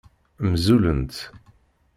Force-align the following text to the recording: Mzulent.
Mzulent. 0.51 1.13